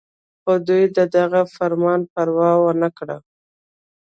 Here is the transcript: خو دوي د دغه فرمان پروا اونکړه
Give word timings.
خو 0.41 0.53
دوي 0.67 0.83
د 0.97 0.99
دغه 1.15 1.41
فرمان 1.55 2.01
پروا 2.13 2.49
اونکړه 2.65 3.17